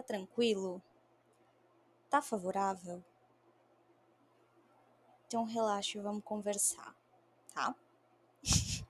[0.00, 0.82] Tá tranquilo?
[2.08, 3.04] Tá favorável?
[5.26, 6.96] Então relaxa e vamos conversar,
[7.52, 7.76] tá?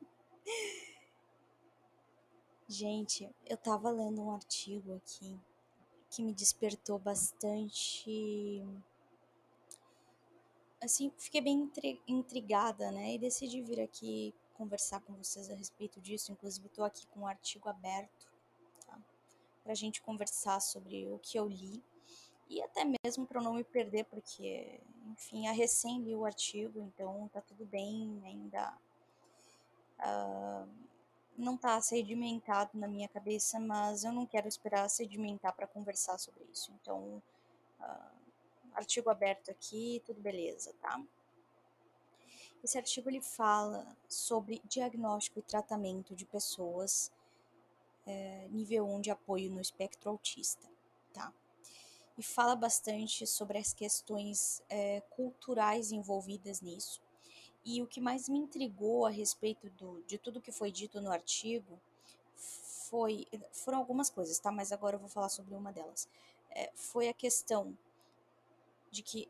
[2.69, 5.37] Gente, eu tava lendo um artigo aqui
[6.09, 8.65] que me despertou bastante.
[10.81, 11.69] Assim, fiquei bem
[12.07, 13.15] intrigada, né?
[13.15, 16.31] E decidi vir aqui conversar com vocês a respeito disso.
[16.31, 18.30] Inclusive, estou aqui com um artigo aberto?
[19.63, 21.83] Pra gente conversar sobre o que eu li
[22.51, 24.81] e até mesmo para não me perder, porque,
[25.13, 28.77] enfim, a recém li o artigo, então tá tudo bem, ainda
[30.01, 30.69] uh,
[31.39, 36.45] não tá sedimentado na minha cabeça, mas eu não quero esperar sedimentar para conversar sobre
[36.53, 36.73] isso.
[36.83, 37.23] Então,
[37.81, 38.21] uh,
[38.75, 41.01] artigo aberto aqui, tudo beleza, tá?
[42.65, 47.13] Esse artigo ele fala sobre diagnóstico e tratamento de pessoas
[48.11, 50.69] é, nível 1 de apoio no espectro autista,
[51.13, 51.33] tá?
[52.21, 57.01] e fala bastante sobre as questões é, culturais envolvidas nisso.
[57.65, 61.11] E o que mais me intrigou a respeito do, de tudo que foi dito no
[61.11, 61.81] artigo
[62.37, 64.53] foi foram algumas coisas, tá?
[64.53, 66.07] Mas agora eu vou falar sobre uma delas.
[66.51, 67.75] É, foi a questão
[68.91, 69.27] de que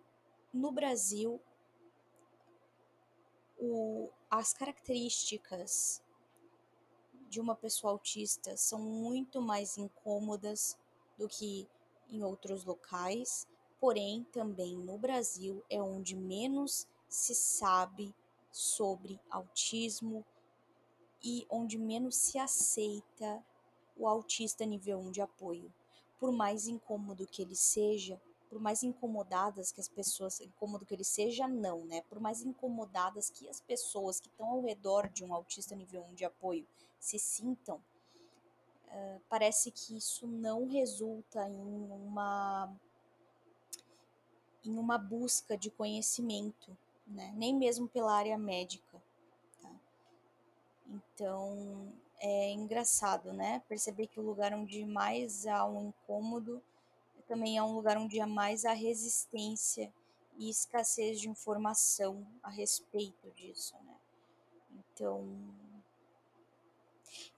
[0.52, 1.40] no Brasil
[3.56, 6.02] o, as características
[7.30, 10.76] de uma pessoa autista são muito mais incômodas
[11.16, 11.68] do que
[12.10, 13.46] em outros locais,
[13.78, 18.12] porém também no Brasil é onde menos se sabe
[18.50, 20.24] sobre autismo
[21.22, 23.44] e onde menos se aceita
[23.96, 25.72] o autista nível 1 de apoio.
[26.18, 31.04] Por mais incômodo que ele seja, por mais incomodadas que as pessoas, incômodo que ele
[31.04, 32.02] seja, não, né?
[32.08, 36.14] Por mais incomodadas que as pessoas que estão ao redor de um autista nível 1
[36.14, 36.66] de apoio
[37.00, 37.76] se sintam,
[38.88, 42.70] uh, parece que isso não resulta em uma
[44.62, 47.32] em uma busca de conhecimento, né?
[47.34, 49.02] nem mesmo pela área médica.
[49.62, 49.70] Tá?
[50.86, 51.90] Então
[52.20, 53.62] é engraçado, né?
[53.66, 56.62] Perceber que o lugar onde mais há um incômodo
[57.26, 59.90] também é um lugar onde há mais a resistência
[60.36, 63.94] e escassez de informação a respeito disso, né?
[64.72, 65.24] Então,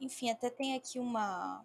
[0.00, 1.64] enfim, até tem aqui uma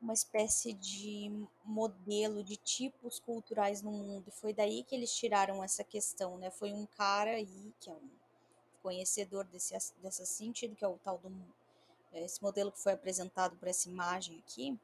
[0.00, 1.30] uma espécie de
[1.64, 4.28] modelo de tipos culturais no mundo.
[4.28, 6.50] E foi daí que eles tiraram essa questão, né?
[6.50, 8.10] Foi um cara aí que é um
[8.82, 11.30] conhecedor desse desse sentido, que é o tal do
[12.12, 14.78] esse modelo que foi apresentado por essa imagem aqui,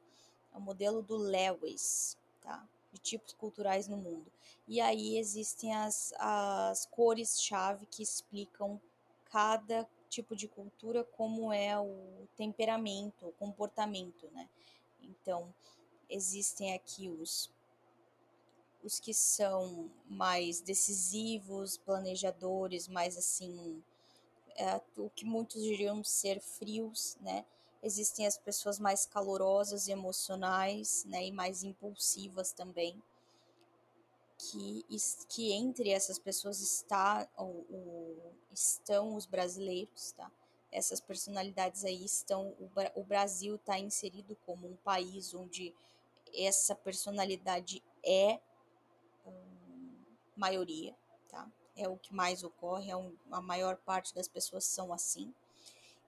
[0.53, 2.67] é o modelo do Lewis, tá?
[2.91, 4.29] De tipos culturais no mundo.
[4.67, 8.81] E aí existem as, as cores-chave que explicam
[9.25, 14.47] cada tipo de cultura como é o temperamento, o comportamento, né?
[15.01, 15.53] Então,
[16.09, 17.49] existem aqui os
[18.83, 23.83] os que são mais decisivos, planejadores, mais assim,
[24.55, 27.45] é, o que muitos diriam ser frios, né?
[27.83, 33.01] Existem as pessoas mais calorosas emocionais, né, e mais impulsivas também.
[34.49, 34.83] Que,
[35.29, 40.31] que entre essas pessoas está o, o, estão os brasileiros, tá?
[40.71, 42.55] essas personalidades aí estão.
[42.95, 45.75] O, Brasil está inserido como um país onde
[46.33, 48.39] essa personalidade é
[49.25, 50.03] um,
[50.35, 50.95] maioria,
[51.29, 51.47] tá?
[51.75, 55.33] É o que mais ocorre, é um, a maior parte das pessoas são assim.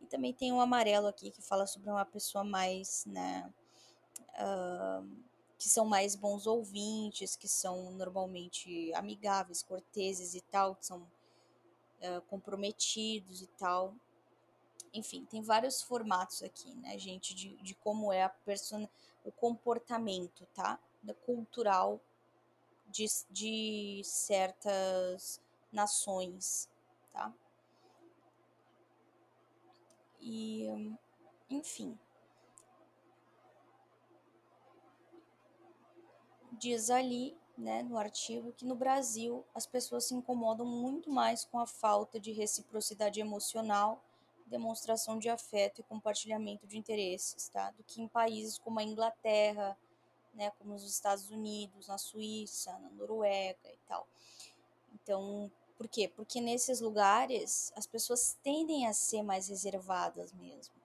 [0.01, 3.51] E também tem o um amarelo aqui que fala sobre uma pessoa mais, né?
[4.35, 5.23] Uh,
[5.63, 12.21] que são mais bons ouvintes, que são normalmente amigáveis, corteses e tal, que são uh,
[12.27, 13.95] comprometidos e tal
[14.93, 18.87] enfim, tem vários formatos aqui, né, gente, de, de como é a persona,
[19.25, 20.79] o comportamento, tá?
[21.25, 21.99] Cultural
[22.87, 25.41] de, de certas
[25.71, 26.69] nações,
[27.11, 27.33] tá?
[30.21, 30.67] E,
[31.49, 31.97] enfim.
[36.59, 41.59] Diz ali, né, no artigo, que no Brasil as pessoas se incomodam muito mais com
[41.59, 44.01] a falta de reciprocidade emocional
[44.53, 47.71] demonstração de afeto e compartilhamento de interesses, tá?
[47.71, 49.77] Do que em países como a Inglaterra,
[50.33, 54.07] né, como os Estados Unidos, na Suíça, na Noruega e tal.
[54.93, 56.07] Então, por quê?
[56.07, 60.75] Porque nesses lugares as pessoas tendem a ser mais reservadas mesmo.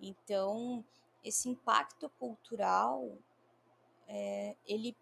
[0.00, 0.84] Então,
[1.22, 3.10] esse impacto cultural,
[4.06, 4.96] é, ele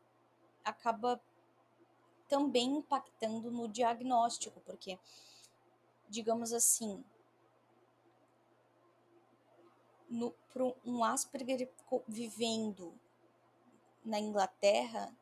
[0.66, 1.20] acaba
[2.28, 4.98] também impactando no diagnóstico, porque,
[6.08, 7.02] digamos assim,
[10.52, 11.70] para um Asperger
[12.06, 12.92] vivendo
[14.04, 15.16] na Inglaterra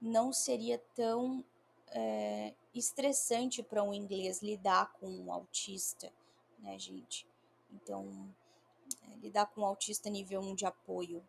[0.00, 1.44] não seria tão
[1.88, 6.12] é, estressante para um inglês lidar com um autista,
[6.58, 7.26] né, gente?
[7.72, 8.34] Então,
[9.02, 11.22] é, lidar com um autista nível 1 de apoio.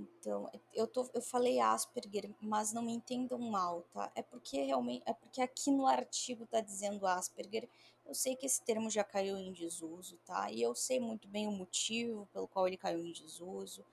[0.00, 4.10] Então, eu, tô, eu falei Asperger, mas não me entendam mal, tá?
[4.14, 7.68] É porque realmente, é porque aqui no artigo tá dizendo Asperger.
[8.06, 10.50] Eu sei que esse termo já caiu em desuso, tá?
[10.50, 13.84] E eu sei muito bem o motivo pelo qual ele caiu em desuso.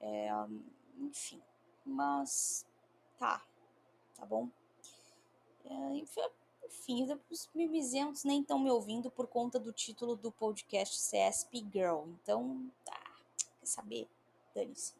[0.00, 0.28] É,
[0.98, 1.40] enfim,
[1.84, 2.66] mas
[3.18, 3.44] tá,
[4.16, 4.48] tá bom?
[5.64, 6.20] É, enfim,
[7.30, 12.04] os mimizentos nem estão me ouvindo por conta do título do podcast CSP Girl.
[12.22, 13.00] Então, tá,
[13.58, 14.08] quer saber?
[14.54, 14.99] Dane-se.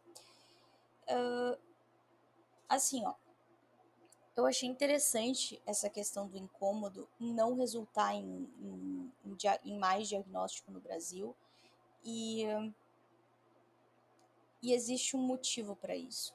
[1.11, 1.59] Uh,
[2.69, 3.15] assim, ó.
[4.37, 9.13] Eu achei interessante essa questão do incômodo não resultar em, em,
[9.65, 11.37] em, mais diagnóstico no Brasil.
[12.03, 12.45] E,
[14.63, 16.33] e existe um motivo para isso.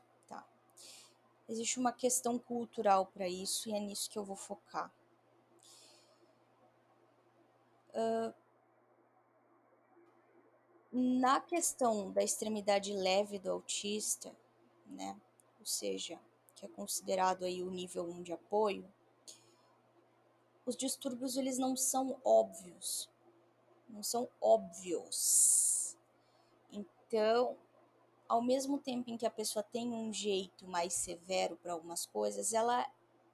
[1.48, 4.92] Existe uma questão cultural para isso e é nisso que eu vou focar.
[7.94, 8.34] Uh,
[10.92, 14.36] na questão da extremidade leve do autista,
[14.86, 15.20] né,
[15.60, 16.20] ou seja,
[16.56, 18.88] que é considerado aí o nível 1 de apoio,
[20.66, 23.10] os distúrbios eles não são óbvios,
[23.88, 25.96] não são óbvios.
[26.72, 27.58] Então,
[28.28, 32.54] ao mesmo tempo em que a pessoa tem um jeito mais severo para algumas coisas,
[32.54, 32.90] ela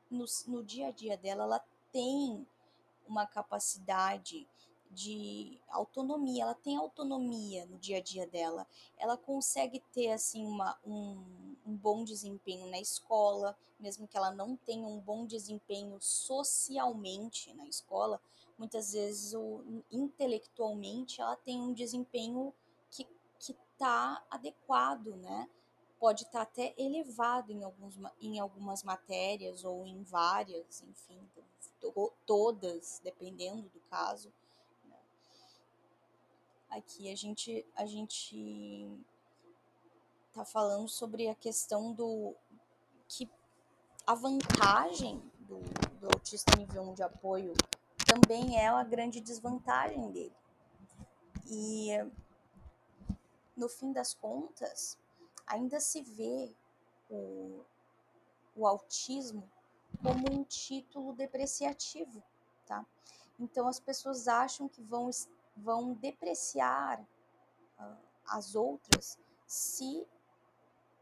[0.09, 2.45] no, no dia a dia dela ela tem
[3.07, 4.47] uma capacidade
[4.93, 8.67] de autonomia, ela tem autonomia no dia a dia dela,
[8.97, 14.55] ela consegue ter assim uma, um, um bom desempenho na escola, mesmo que ela não
[14.55, 18.21] tenha um bom desempenho socialmente na escola,
[18.57, 22.53] muitas vezes o, intelectualmente ela tem um desempenho
[22.89, 23.07] que
[23.81, 25.49] está adequado, né?
[25.99, 31.19] Pode estar tá até elevado em, alguns, em algumas matérias ou em várias, enfim,
[32.25, 34.31] todas, dependendo do caso.
[36.71, 38.89] Aqui a gente a gente
[40.33, 42.33] tá falando sobre a questão do
[43.07, 43.29] que
[44.07, 45.59] a vantagem do,
[45.99, 47.53] do autista nível 1 de apoio
[48.05, 50.35] também é a grande desvantagem dele.
[51.45, 51.89] E
[53.55, 54.97] no fim das contas,
[55.45, 56.53] ainda se vê
[57.09, 57.63] o,
[58.55, 59.49] o autismo
[60.01, 62.23] como um título depreciativo,
[62.65, 62.85] tá?
[63.39, 65.09] Então as pessoas acham que vão,
[65.63, 66.99] vão depreciar
[67.79, 67.97] uh,
[68.27, 70.05] as outras se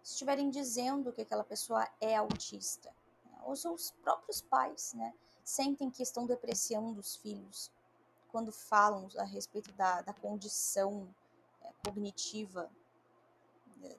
[0.03, 2.93] estiverem dizendo que aquela pessoa é autista.
[3.25, 3.39] Né?
[3.43, 5.13] Ou os próprios pais, né?
[5.43, 7.71] Sentem que estão depreciando os filhos
[8.31, 11.07] quando falam a respeito da, da condição
[11.83, 12.69] cognitiva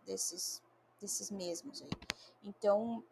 [0.04, 0.62] desses,
[1.00, 1.90] desses mesmos aí.
[2.44, 3.02] Então,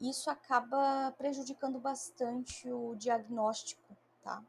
[0.00, 4.42] isso acaba prejudicando bastante o diagnóstico, tá?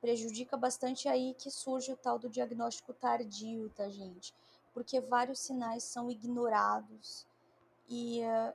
[0.00, 4.34] Prejudica bastante aí que surge o tal do diagnóstico tardio, tá, gente?
[4.72, 7.26] Porque vários sinais são ignorados
[7.88, 8.54] e uh,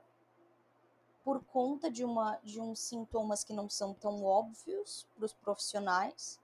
[1.22, 6.40] por conta de, uma, de uns sintomas que não são tão óbvios para os profissionais,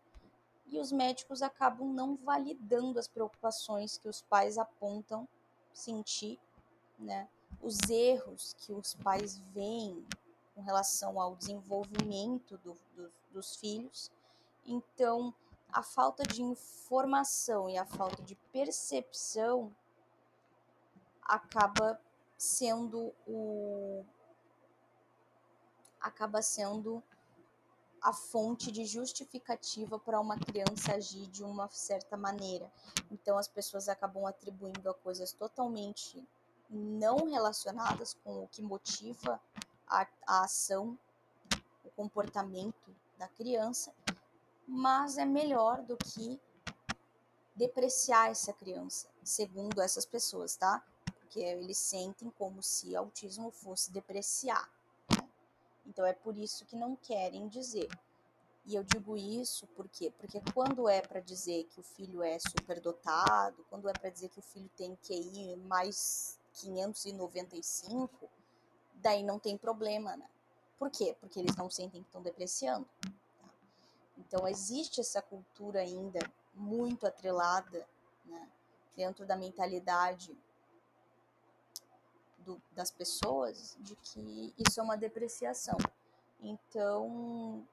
[0.71, 5.29] e os médicos acabam não validando as preocupações que os pais apontam
[5.73, 6.39] sentir,
[6.99, 7.29] né?
[7.61, 10.07] Os erros que os pais veem
[10.55, 14.11] com relação ao desenvolvimento do, do, dos filhos.
[14.73, 15.35] Então,
[15.73, 19.75] a falta de informação e a falta de percepção
[21.25, 22.01] acaba
[22.39, 24.05] sendo o
[26.01, 27.03] acaba sendo
[28.01, 32.71] a fonte de justificativa para uma criança agir de uma certa maneira.
[33.11, 36.25] Então as pessoas acabam atribuindo a coisas totalmente
[36.71, 39.41] não relacionadas com o que motiva
[39.87, 40.97] a, a ação,
[41.85, 43.93] o comportamento da criança,
[44.71, 46.41] mas é melhor do que
[47.57, 50.81] depreciar essa criança, segundo essas pessoas, tá?
[51.19, 54.71] Porque eles sentem como se autismo fosse depreciar.
[55.85, 57.89] Então é por isso que não querem dizer.
[58.65, 63.67] E eu digo isso porque porque quando é para dizer que o filho é superdotado,
[63.69, 68.31] quando é para dizer que o filho tem QI mais 595,
[68.95, 70.29] daí não tem problema, né?
[70.79, 71.17] Por quê?
[71.21, 72.89] Porque eles não sentem que estão depreciando.
[74.21, 76.21] Então existe essa cultura ainda
[76.55, 77.89] muito atrelada,
[78.25, 78.49] né,
[78.97, 80.37] dentro da mentalidade
[82.39, 85.77] do, das pessoas de que isso é uma depreciação.
[86.41, 87.67] Então,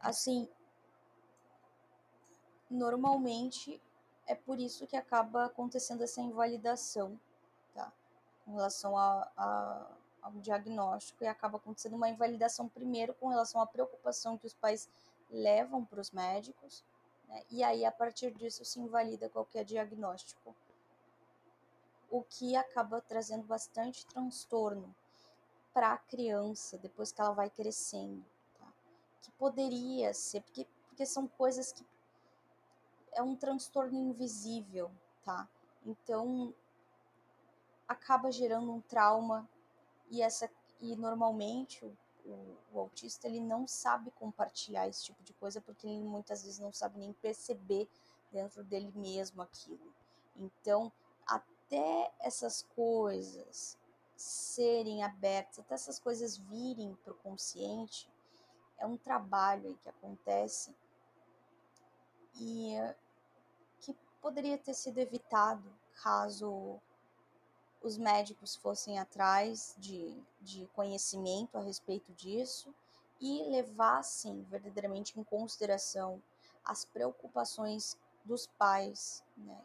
[0.00, 0.48] assim,
[2.70, 3.80] normalmente
[4.26, 7.18] é por isso que acaba acontecendo essa invalidação,
[7.74, 7.90] tá?
[8.44, 9.86] Com relação a, a,
[10.20, 14.88] ao diagnóstico, e acaba acontecendo uma invalidação primeiro com relação à preocupação que os pais
[15.30, 16.84] levam para os médicos,
[17.26, 17.42] né?
[17.50, 20.54] e aí a partir disso se invalida qualquer diagnóstico,
[22.10, 24.94] o que acaba trazendo bastante transtorno
[25.74, 28.24] para a criança depois que ela vai crescendo,
[28.58, 28.72] tá?
[29.20, 31.86] que poderia ser, porque, porque são coisas que
[33.12, 34.90] é um transtorno invisível,
[35.24, 35.48] tá?
[35.84, 36.54] Então
[37.86, 39.48] acaba gerando um trauma
[40.10, 41.96] e essa e normalmente o,
[42.30, 46.58] o, o, autista ele não sabe compartilhar esse tipo de coisa porque ele muitas vezes
[46.58, 47.88] não sabe nem perceber
[48.30, 49.94] dentro dele mesmo aquilo.
[50.36, 50.92] Então
[51.26, 53.78] até essas coisas
[54.16, 58.10] serem abertas, até essas coisas virem para o consciente,
[58.78, 60.74] é um trabalho aí que acontece
[62.40, 62.74] e
[63.80, 66.80] que poderia ter sido evitado caso
[67.82, 72.74] os médicos fossem atrás de, de conhecimento a respeito disso
[73.20, 76.22] e levassem verdadeiramente em consideração
[76.64, 79.60] as preocupações dos pais, né,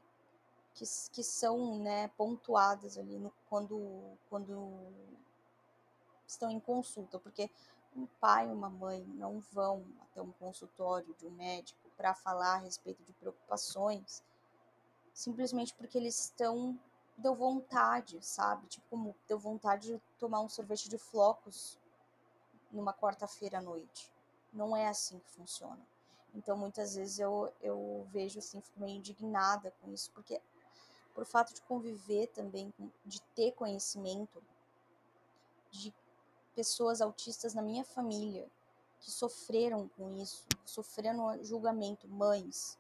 [0.74, 4.72] que, que são né, pontuadas ali no, quando, quando
[6.26, 7.50] estão em consulta, porque
[7.96, 12.56] um pai e uma mãe não vão até um consultório de um médico para falar
[12.56, 14.24] a respeito de preocupações,
[15.14, 16.80] simplesmente porque eles estão
[17.18, 18.68] deu vontade, sabe?
[18.68, 21.80] Tipo, como deu vontade de tomar um sorvete de flocos
[22.72, 24.12] numa quarta-feira à noite.
[24.52, 25.86] Não é assim que funciona.
[26.34, 30.42] Então, muitas vezes eu, eu vejo assim, fico meio indignada com isso, porque
[31.14, 32.74] por fato de conviver também,
[33.06, 34.44] de ter conhecimento
[35.70, 35.94] de
[36.56, 38.50] pessoas autistas na minha família
[39.00, 42.80] que sofreram com isso, sofreram julgamento, mães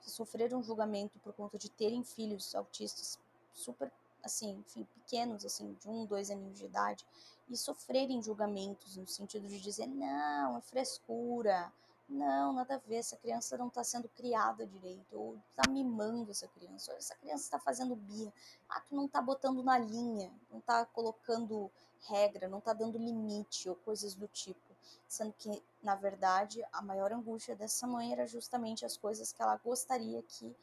[0.00, 3.18] que sofreram julgamento por conta de terem filhos autistas
[3.56, 3.90] super,
[4.22, 7.04] assim, enfim, pequenos, assim, de um, dois aninhos de idade,
[7.48, 11.72] e sofrerem julgamentos no sentido de dizer, não, é frescura,
[12.08, 16.46] não, nada a ver, essa criança não está sendo criada direito, ou está mimando essa
[16.46, 18.32] criança, ou essa criança está fazendo bia,
[18.68, 21.70] ah, tu não está botando na linha, não está colocando
[22.08, 24.60] regra, não está dando limite, ou coisas do tipo.
[25.08, 29.56] Sendo que, na verdade, a maior angústia dessa mãe era justamente as coisas que ela
[29.56, 30.54] gostaria que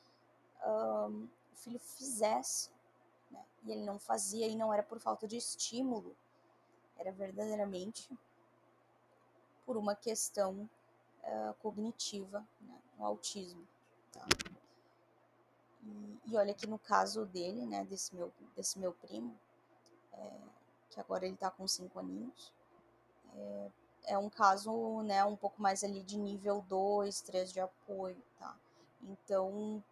[0.65, 2.69] um, o filho fizesse,
[3.33, 3.43] né?
[3.63, 6.15] E ele não fazia, e não era por falta de estímulo,
[6.97, 8.09] era verdadeiramente
[9.65, 10.69] por uma questão
[11.23, 13.67] uh, cognitiva, né, autismo.
[14.11, 14.25] Tá?
[15.83, 19.37] E, e, olha que no caso dele, né, desse meu, desse meu primo,
[20.13, 20.31] é,
[20.89, 22.53] que agora ele tá com 5 aninhos,
[23.35, 23.71] é,
[24.05, 28.55] é, um caso, né, um pouco mais ali de nível 2, 3 de apoio, tá?
[29.01, 29.83] Então,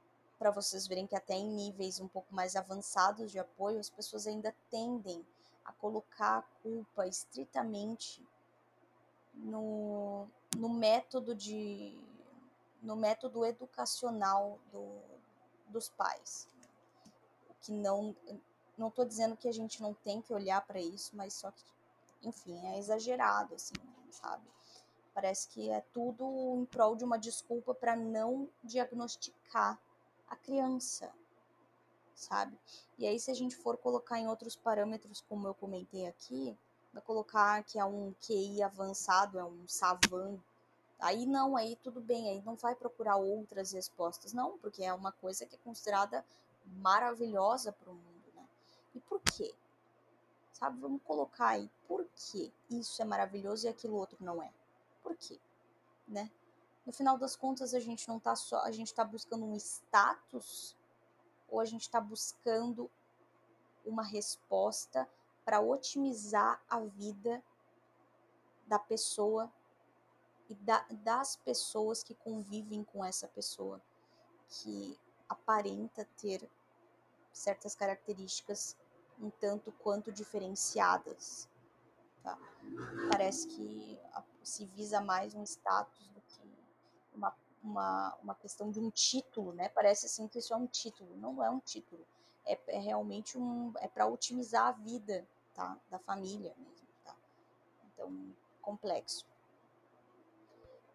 [0.41, 4.25] para vocês verem que até em níveis um pouco mais avançados de apoio, as pessoas
[4.25, 5.23] ainda tendem
[5.63, 8.27] a colocar a culpa estritamente
[9.35, 11.95] no, no método de
[12.81, 14.99] no método educacional do,
[15.67, 16.47] dos pais.
[17.61, 18.15] Que não
[18.75, 21.63] não estou dizendo que a gente não tem que olhar para isso, mas só que
[22.23, 23.75] enfim, é exagerado assim,
[24.09, 24.43] sabe?
[25.13, 29.79] Parece que é tudo em prol de uma desculpa para não diagnosticar
[30.31, 31.11] a criança,
[32.15, 32.57] sabe?
[32.97, 36.57] E aí, se a gente for colocar em outros parâmetros, como eu comentei aqui,
[36.93, 40.39] vai colocar que é um QI avançado, é um savan.
[40.99, 45.11] Aí não, aí tudo bem, aí não vai procurar outras respostas, não, porque é uma
[45.11, 46.23] coisa que é considerada
[46.77, 48.47] maravilhosa para o mundo, né?
[48.95, 49.53] E por quê?
[50.53, 54.49] Sabe, vamos colocar aí, por que isso é maravilhoso e aquilo outro não é?
[55.03, 55.37] Por quê?
[56.07, 56.31] Né?
[56.85, 60.75] No final das contas, a gente não tá só, a gente tá buscando um status
[61.47, 62.89] ou a gente está buscando
[63.85, 65.07] uma resposta
[65.43, 67.43] para otimizar a vida
[68.67, 69.51] da pessoa
[70.49, 73.81] e da, das pessoas que convivem com essa pessoa,
[74.49, 74.97] que
[75.27, 76.49] aparenta ter
[77.31, 78.75] certas características
[79.19, 81.47] um tanto quanto diferenciadas.
[82.23, 82.37] Tá?
[83.09, 83.99] Parece que
[84.43, 86.20] se visa mais um status do
[87.63, 89.69] uma, uma, questão de um título, né?
[89.69, 92.05] Parece assim que isso é um título, não é um título.
[92.45, 95.77] É, é realmente um é para otimizar a vida tá?
[95.89, 97.15] Da família mesmo tá?
[97.85, 99.25] Então complexo.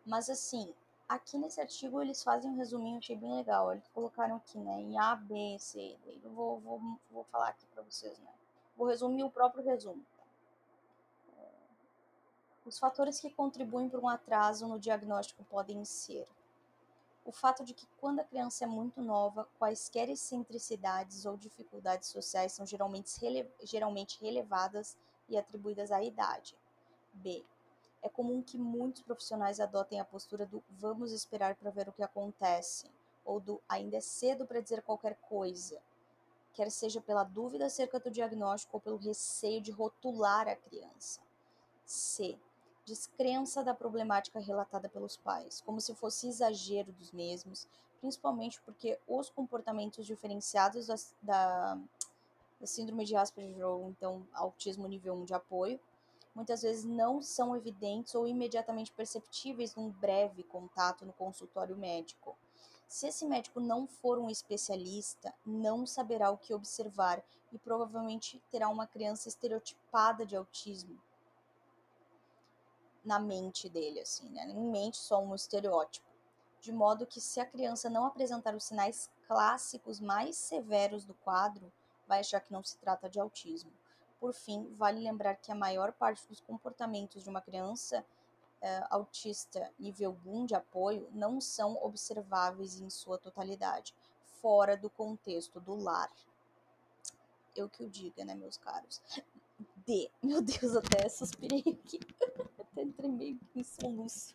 [0.04, 0.74] Mas assim
[1.08, 3.72] aqui nesse artigo eles fazem um resuminho achei bem legal.
[3.72, 4.80] Eles colocaram aqui né?
[4.80, 6.80] Em A B C eu vou vou,
[7.10, 8.32] vou falar aqui para vocês né?
[8.76, 10.24] Vou resumir o próprio resumo tá?
[11.38, 11.48] É,
[12.64, 16.26] os fatores que contribuem para um atraso no diagnóstico podem ser
[17.26, 22.52] o fato de que quando a criança é muito nova, quaisquer excentricidades ou dificuldades sociais
[22.52, 24.96] são geralmente, rele geralmente relevadas
[25.28, 26.56] e atribuídas à idade.
[27.12, 27.44] B.
[28.00, 32.02] É comum que muitos profissionais adotem a postura do vamos esperar para ver o que
[32.02, 32.88] acontece,
[33.24, 35.82] ou do ainda é cedo para dizer qualquer coisa,
[36.54, 41.20] quer seja pela dúvida acerca do diagnóstico ou pelo receio de rotular a criança.
[41.84, 42.38] C
[42.86, 47.66] descrença da problemática relatada pelos pais, como se fosse exagero dos mesmos,
[48.00, 51.78] principalmente porque os comportamentos diferenciados da, da,
[52.60, 55.80] da síndrome de Asperger ou então autismo nível 1 de apoio,
[56.32, 62.36] muitas vezes não são evidentes ou imediatamente perceptíveis num breve contato no consultório médico.
[62.86, 68.68] Se esse médico não for um especialista, não saberá o que observar e provavelmente terá
[68.68, 71.00] uma criança estereotipada de autismo,
[73.06, 74.44] na mente dele, assim, né?
[74.50, 76.04] Em mente só um estereótipo.
[76.60, 81.72] De modo que se a criança não apresentar os sinais clássicos mais severos do quadro,
[82.08, 83.70] vai achar que não se trata de autismo.
[84.18, 88.04] Por fim, vale lembrar que a maior parte dos comportamentos de uma criança
[88.60, 93.94] é, autista nível 1 de apoio não são observáveis em sua totalidade,
[94.40, 96.10] fora do contexto do lar.
[97.54, 99.00] Eu que o diga, né, meus caros?
[99.86, 100.10] D.
[100.20, 102.00] Meu Deus, até suspirei aqui.
[102.86, 104.34] entrei meio em soluço.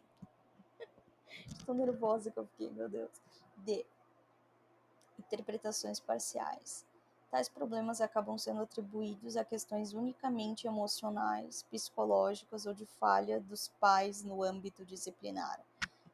[1.48, 3.12] Estou nervosa que eu fiquei, meu Deus.
[3.58, 3.86] D.
[5.18, 6.86] Interpretações parciais.
[7.30, 14.22] Tais problemas acabam sendo atribuídos a questões unicamente emocionais, psicológicas ou de falha dos pais
[14.22, 15.62] no âmbito disciplinar,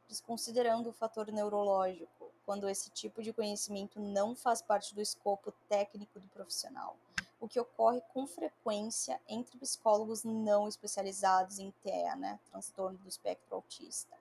[0.07, 6.19] desconsiderando o fator neurológico, quando esse tipo de conhecimento não faz parte do escopo técnico
[6.19, 6.95] do profissional
[7.39, 13.55] o que ocorre com frequência entre psicólogos não especializados em TEA, né, transtorno do espectro
[13.55, 14.17] autista.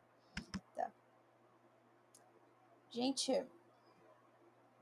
[0.74, 0.90] Tá.
[2.90, 3.46] Gente,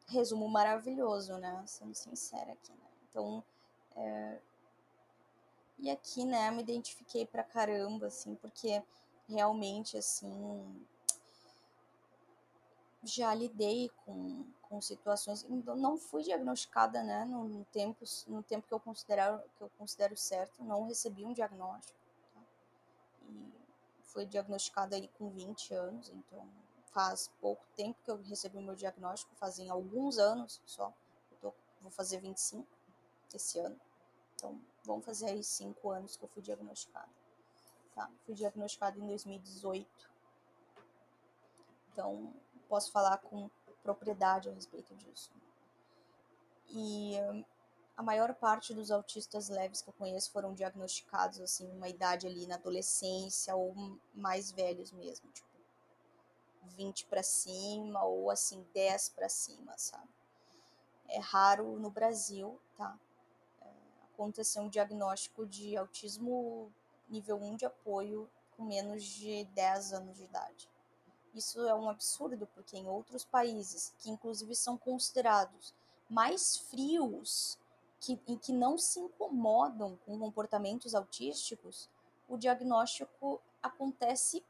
[0.09, 2.91] resumo maravilhoso, né, sendo sincera aqui, né.
[3.09, 3.45] Então,
[3.97, 4.41] é...
[5.79, 8.83] e aqui, né, me identifiquei pra caramba, assim, porque
[9.29, 10.87] realmente, assim,
[13.03, 18.67] já lidei com, com situações, então não fui diagnosticada, né, no, no, tempo, no tempo
[18.67, 21.97] que eu considero, que eu considero certo, não recebi um diagnóstico,
[22.35, 22.41] tá?
[23.29, 23.53] e
[24.03, 26.45] fui diagnosticada aí com 20 anos, então
[26.87, 30.93] faz pouco tempo que eu recebi o meu diagnóstico, fazem alguns anos só,
[31.41, 32.67] tô, vou fazer 25
[33.33, 33.79] esse ano,
[34.35, 37.09] então vamos fazer aí 5 anos que eu fui diagnosticada,
[37.95, 38.11] tá?
[38.27, 40.11] Fui diagnosticada em 2018,
[41.93, 42.35] então
[42.69, 43.49] posso falar com
[43.85, 45.31] propriedade a respeito disso.
[46.71, 47.15] E
[47.97, 52.47] a maior parte dos autistas leves que eu conheço foram diagnosticados assim uma idade ali
[52.47, 53.73] na adolescência ou
[54.13, 55.55] mais velhos mesmo, tipo
[56.65, 60.09] 20 para cima ou assim 10 para cima, sabe?
[61.09, 62.99] É raro no Brasil, tá?
[63.61, 63.71] É,
[64.13, 66.73] acontecer um diagnóstico de autismo
[67.09, 70.69] nível 1 de apoio com menos de 10 anos de idade.
[71.35, 75.75] Isso é um absurdo, porque em outros países, que inclusive são considerados
[76.09, 77.59] mais frios,
[77.99, 81.89] que, em que não se incomodam com comportamentos autísticos,
[82.29, 84.45] o diagnóstico acontece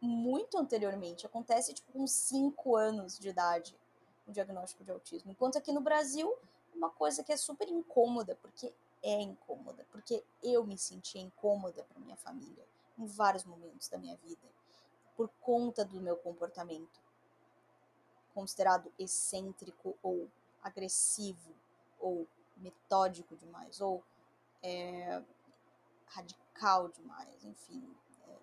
[0.00, 3.74] muito anteriormente, acontece tipo com 5 anos de idade,
[4.26, 5.30] o diagnóstico de autismo.
[5.30, 6.34] Enquanto aqui no Brasil,
[6.74, 12.00] uma coisa que é super incômoda, porque é incômoda, porque eu me sentia incômoda para
[12.00, 12.66] minha família
[12.98, 14.57] em vários momentos da minha vida
[15.18, 17.00] por conta do meu comportamento,
[18.32, 20.30] considerado excêntrico ou
[20.62, 21.52] agressivo
[21.98, 22.24] ou
[22.56, 24.00] metódico demais ou
[24.62, 25.20] é,
[26.06, 27.92] radical demais, enfim,
[28.28, 28.36] é,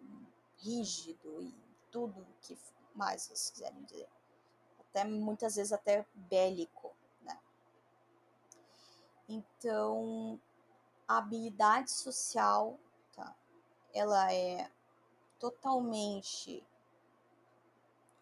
[0.58, 1.56] rígido e
[1.90, 2.60] tudo que
[2.94, 4.10] mais vocês quiserem dizer.
[4.78, 7.40] Até muitas vezes até bélico, né?
[9.30, 10.38] Então,
[11.08, 12.78] a habilidade social,
[13.14, 13.34] tá?
[13.94, 14.70] Ela é
[15.46, 16.66] totalmente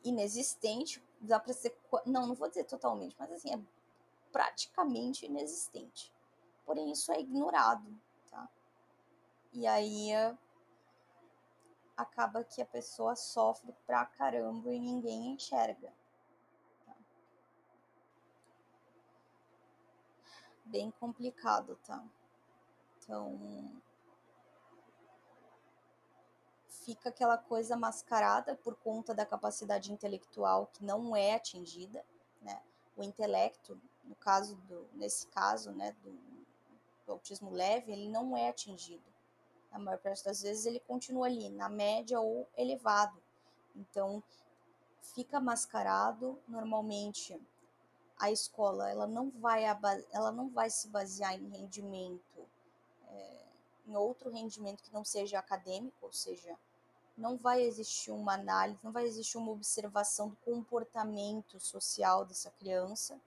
[0.04, 3.62] inexistente, dá para ser, não, não vou dizer totalmente, mas assim, é
[4.32, 6.14] praticamente inexistente.
[6.66, 7.88] Porém, isso é ignorado,
[8.30, 8.50] tá?
[9.54, 10.10] E aí
[11.96, 15.94] acaba que a pessoa sofre pra caramba e ninguém enxerga.
[16.86, 16.96] Tá?
[20.66, 22.04] Bem complicado, tá?
[22.98, 23.82] Então,
[26.86, 32.04] fica aquela coisa mascarada por conta da capacidade intelectual que não é atingida,
[32.42, 32.62] né?
[32.96, 36.12] O intelecto, no caso do, nesse caso, né, do,
[37.06, 39.04] do autismo leve, ele não é atingido.
[39.72, 43.18] A maior parte das vezes ele continua ali, na média ou elevado.
[43.76, 44.22] Então,
[45.02, 47.40] fica mascarado, normalmente
[48.20, 49.64] a escola ela não vai,
[50.12, 52.48] ela não vai se basear em rendimento,
[53.10, 53.46] é,
[53.88, 56.56] em outro rendimento que não seja acadêmico, ou seja,
[57.16, 63.20] não vai existir uma análise, não vai existir uma observação do comportamento social dessa criança,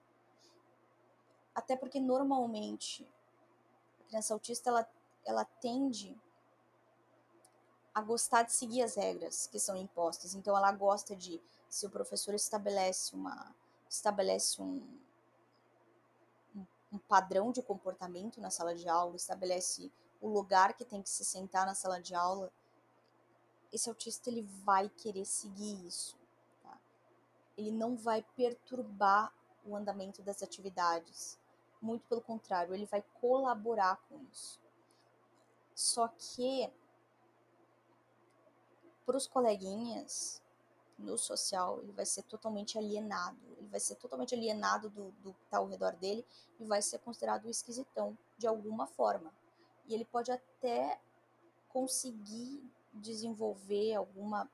[1.54, 3.08] até porque normalmente
[4.00, 4.88] a criança autista ela,
[5.24, 6.18] ela tende
[7.94, 11.90] a gostar de seguir as regras que são impostas, então ela gosta de se o
[11.90, 13.54] professor estabelece uma
[13.88, 14.82] estabelece um,
[16.54, 21.08] um, um padrão de comportamento na sala de aula, estabelece o lugar que tem que
[21.08, 22.52] se sentar na sala de aula,
[23.76, 26.18] esse autista ele vai querer seguir isso.
[26.62, 26.78] Tá?
[27.56, 29.32] Ele não vai perturbar
[29.64, 31.38] o andamento das atividades.
[31.80, 34.60] Muito pelo contrário, ele vai colaborar com isso.
[35.74, 36.70] Só que
[39.04, 40.42] para os coleguinhas,
[40.98, 43.38] no social, ele vai ser totalmente alienado.
[43.58, 46.26] Ele vai ser totalmente alienado do, do que está ao redor dele
[46.58, 49.32] e vai ser considerado esquisitão de alguma forma.
[49.86, 50.98] E ele pode até
[51.68, 52.64] conseguir
[53.00, 54.48] desenvolver alguma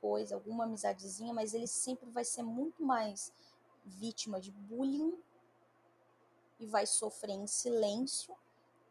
[0.00, 3.32] coisa, alguma amizadezinha, mas ele sempre vai ser muito mais
[3.84, 5.16] vítima de bullying
[6.60, 8.34] e vai sofrer em silêncio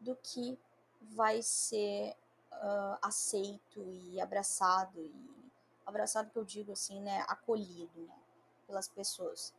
[0.00, 0.58] do que
[1.00, 2.16] vai ser
[2.52, 5.38] uh, aceito e abraçado e
[5.86, 8.18] abraçado que eu digo assim, né, acolhido né,
[8.66, 9.54] pelas pessoas.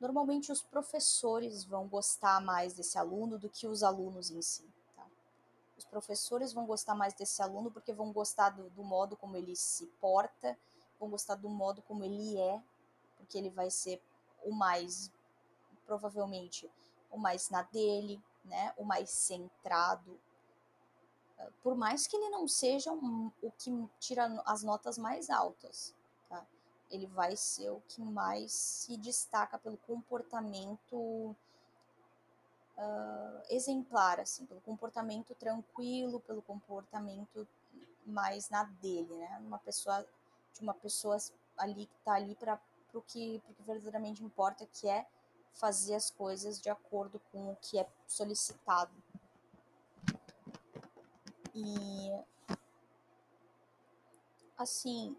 [0.00, 4.64] Normalmente os professores vão gostar mais desse aluno do que os alunos em si.
[5.76, 9.54] Os professores vão gostar mais desse aluno porque vão gostar do, do modo como ele
[9.54, 10.56] se porta,
[10.98, 12.62] vão gostar do modo como ele é,
[13.16, 14.02] porque ele vai ser
[14.44, 15.12] o mais,
[15.84, 16.70] provavelmente,
[17.10, 20.18] o mais na dele, né, o mais centrado,
[21.62, 25.94] por mais que ele não seja um, o que tira as notas mais altas,
[26.28, 26.46] tá?
[26.90, 31.36] Ele vai ser o que mais se destaca pelo comportamento
[32.76, 37.46] uh, exemplar, assim, pelo comportamento tranquilo, pelo comportamento
[38.04, 39.38] mais na dele, né?
[39.40, 40.06] Uma pessoa
[40.54, 41.16] de uma pessoa
[41.58, 42.60] ali que tá ali para
[42.94, 45.06] o que, que verdadeiramente importa, que é
[45.52, 48.92] fazer as coisas de acordo com o que é solicitado
[51.54, 52.12] e
[54.58, 55.16] assim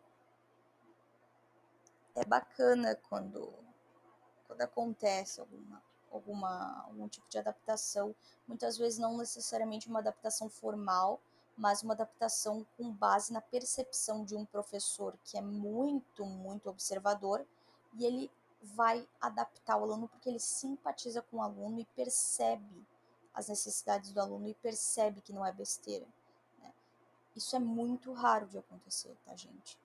[2.15, 3.51] é bacana quando
[4.45, 8.15] quando acontece alguma alguma algum tipo de adaptação,
[8.47, 11.19] muitas vezes não necessariamente uma adaptação formal,
[11.57, 17.45] mas uma adaptação com base na percepção de um professor que é muito, muito observador
[17.93, 22.85] e ele vai adaptar o aluno porque ele simpatiza com o aluno e percebe
[23.33, 26.07] as necessidades do aluno e percebe que não é besteira.
[27.37, 29.77] Isso é muito raro de acontecer, tá, gente?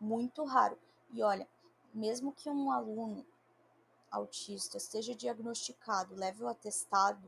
[0.00, 0.76] Muito raro.
[1.12, 1.46] E olha,
[1.94, 3.24] mesmo que um aluno
[4.12, 7.26] autista esteja diagnosticado, leve o atestado,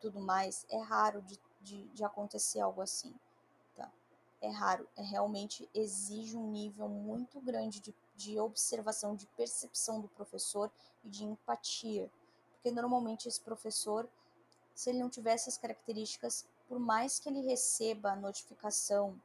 [0.00, 3.12] tudo mais, é raro de, de, de acontecer algo assim,
[3.76, 3.90] tá?
[4.40, 10.08] É raro, é realmente exige um nível muito grande de, de observação, de percepção do
[10.08, 10.70] professor
[11.04, 12.10] e de empatia.
[12.52, 14.08] Porque normalmente esse professor,
[14.74, 19.20] se ele não tivesse as características, por mais que ele receba a notificação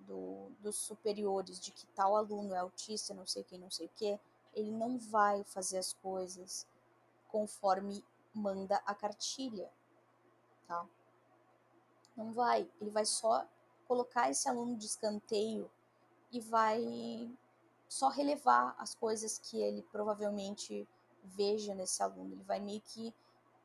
[0.00, 3.90] do, dos superiores de que tal aluno é autista, não sei quem, não sei o
[3.94, 4.18] que,
[4.58, 6.66] ele não vai fazer as coisas
[7.28, 9.70] conforme manda a cartilha,
[10.66, 10.86] tá?
[12.16, 13.46] Não vai, ele vai só
[13.86, 15.70] colocar esse aluno de escanteio
[16.32, 17.30] e vai
[17.88, 20.86] só relevar as coisas que ele provavelmente
[21.22, 22.32] veja nesse aluno.
[22.32, 23.14] Ele vai meio que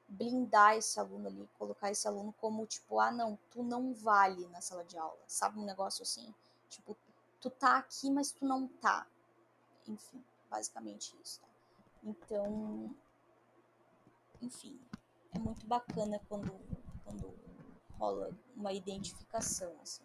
[0.08, 4.62] blindar esse aluno ali, colocar esse aluno como tipo, ah, não, tu não vale na
[4.62, 5.60] sala de aula, sabe?
[5.60, 6.34] Um negócio assim,
[6.70, 6.96] tipo,
[7.42, 9.08] tu tá aqui, mas tu não tá.
[9.88, 11.48] Enfim, basicamente isso, tá?
[12.04, 12.96] Então,
[14.40, 14.80] enfim,
[15.32, 16.54] é muito bacana quando,
[17.04, 17.34] quando
[17.98, 20.04] rola uma identificação, assim,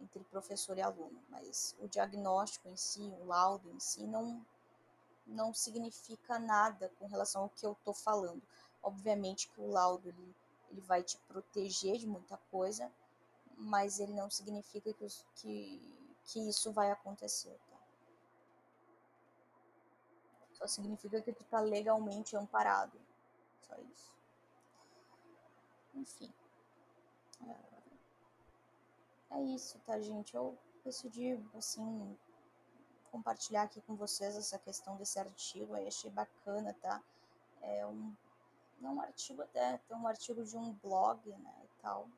[0.00, 4.46] entre professor e aluno, mas o diagnóstico em si, o laudo em si, não,
[5.26, 8.42] não significa nada com relação ao que eu tô falando.
[8.80, 10.36] Obviamente que o laudo ele,
[10.70, 12.92] ele vai te proteger de muita coisa,
[13.56, 17.58] mas ele não significa que, que, que isso vai acontecer.
[20.62, 22.96] Só significa que tu tá legalmente amparado.
[23.66, 24.14] Só isso.
[25.92, 26.32] Enfim.
[27.48, 30.36] É, é isso, tá, gente?
[30.36, 32.16] Eu decidi, assim,
[33.10, 35.74] compartilhar aqui com vocês essa questão desse artigo.
[35.74, 37.02] Aí achei bacana, tá?
[37.60, 38.14] É um
[38.84, 42.08] é um artigo até, tem um artigo de um blog, né, e tal.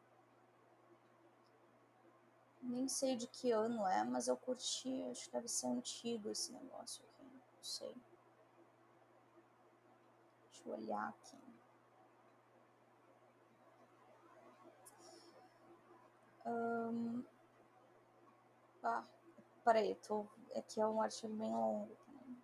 [2.63, 6.53] Nem sei de que ano é, mas eu curti, acho que deve ser antigo esse
[6.53, 7.25] negócio aqui.
[7.25, 7.95] Não sei.
[10.65, 11.37] Eu olhar aqui.
[16.47, 17.25] Um,
[18.83, 19.03] ah,
[19.65, 22.37] peraí, tô, aqui é um artigo bem longo também.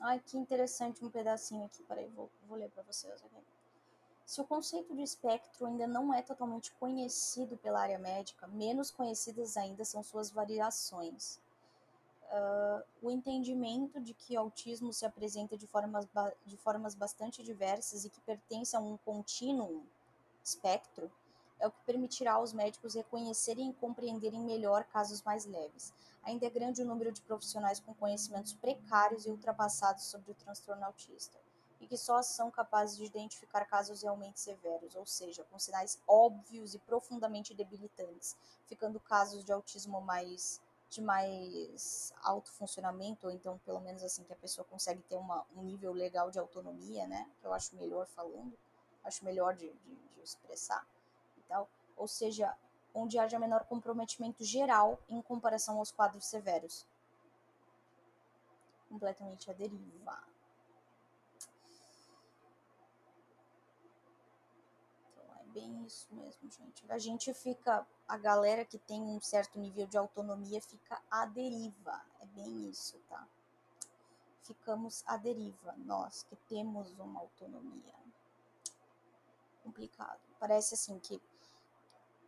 [0.00, 1.82] Ai, que interessante um pedacinho aqui.
[1.84, 3.22] Peraí, vou, vou ler para vocês.
[4.24, 9.56] Se o conceito de espectro ainda não é totalmente conhecido pela área médica, menos conhecidas
[9.56, 11.40] ainda são suas variações.
[12.32, 16.08] Uh, o entendimento de que o autismo se apresenta de formas,
[16.46, 19.84] de formas bastante diversas e que pertence a um contínuo
[20.42, 21.12] espectro
[21.60, 25.92] é o que permitirá aos médicos reconhecerem e compreenderem melhor casos mais leves.
[26.22, 30.86] Ainda é grande o número de profissionais com conhecimentos precários e ultrapassados sobre o transtorno
[30.86, 31.38] autista
[31.82, 36.74] e que só são capazes de identificar casos realmente severos, ou seja, com sinais óbvios
[36.74, 40.60] e profundamente debilitantes, ficando casos de autismo mais
[40.92, 45.42] de mais alto funcionamento, ou então pelo menos assim que a pessoa consegue ter uma,
[45.56, 47.26] um nível legal de autonomia, né?
[47.40, 48.52] Que eu acho melhor falando,
[49.02, 50.86] acho melhor de, de, de expressar
[51.38, 51.66] e tal.
[51.96, 52.54] Ou seja,
[52.94, 56.86] onde haja menor comprometimento geral em comparação aos quadros severos.
[58.90, 60.22] Completamente a deriva.
[65.52, 66.84] bem isso mesmo, gente.
[66.88, 71.98] A gente fica, a galera que tem um certo nível de autonomia fica à deriva.
[72.20, 73.26] É bem isso, tá?
[74.42, 77.94] Ficamos à deriva, nós que temos uma autonomia.
[79.64, 80.20] Complicado.
[80.38, 81.22] Parece assim que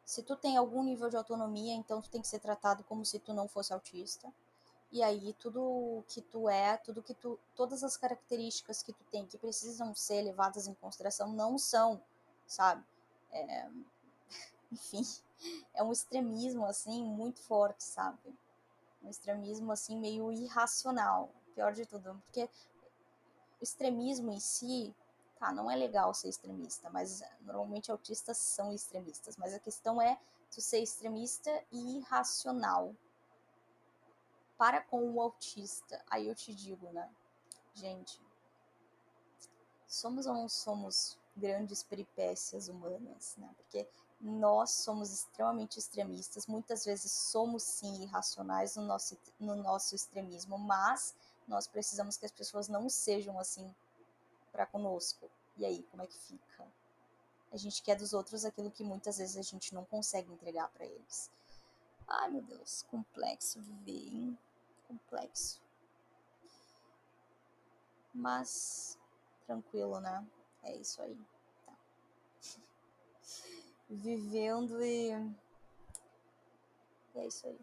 [0.07, 3.19] se tu tem algum nível de autonomia, então tu tem que ser tratado como se
[3.19, 4.33] tu não fosse autista.
[4.91, 9.27] E aí tudo que tu é, tudo que tu, todas as características que tu tem
[9.27, 12.01] que precisam ser levadas em consideração não são,
[12.47, 12.83] sabe?
[13.35, 13.69] é,
[14.75, 15.03] enfim,
[15.73, 18.37] é um extremismo assim muito forte, sabe?
[19.03, 22.49] Um extremismo assim meio irracional, pior de tudo, porque
[23.61, 24.95] o extremismo em si,
[25.39, 30.19] tá, não é legal ser extremista, mas normalmente autistas são extremistas, mas a questão é
[30.51, 32.95] tu ser extremista e irracional
[34.57, 36.03] para com o autista.
[36.09, 37.11] Aí eu te digo, né?
[37.75, 38.21] Gente,
[39.87, 43.51] somos ou não somos grandes peripécias humanas, né?
[43.57, 43.89] Porque
[44.25, 51.15] nós somos extremamente extremistas, muitas vezes somos sim irracionais no nosso, no nosso extremismo, mas
[51.47, 53.73] nós precisamos que as pessoas não sejam assim
[54.51, 55.31] para conosco.
[55.59, 56.67] E aí, como é que fica?
[57.53, 60.87] A gente quer dos outros aquilo que muitas vezes a gente não consegue entregar para
[60.87, 61.31] eles.
[62.09, 64.39] Ai, meu Deus, complexo viver, hein?
[64.89, 65.61] Complexo.
[68.15, 68.99] Mas
[69.47, 70.27] tranquilo, né?
[70.63, 71.34] É isso aí.
[73.95, 75.13] Vivendo e.
[77.15, 77.61] E é isso aí.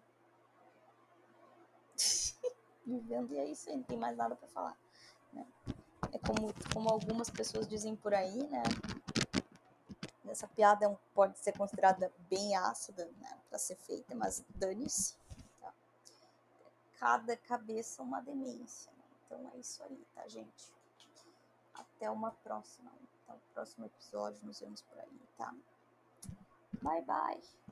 [2.86, 4.78] Vivendo e é isso aí, não tem mais nada para falar.
[5.34, 5.46] Né?
[6.13, 8.63] É como, como algumas pessoas dizem por aí, né?
[10.26, 15.17] Essa piada é pode ser considerada bem ácida né, para ser feita, mas dane-se.
[15.60, 15.74] Tá?
[16.98, 18.89] Cada cabeça uma demência.
[18.94, 19.04] Né?
[19.26, 20.74] Então é isso aí, tá, gente?
[21.74, 22.89] Até uma próxima.
[23.28, 24.39] Até o próximo episódio.
[24.46, 25.54] Nos vemos por aí, tá?
[26.82, 27.70] Bye, bye.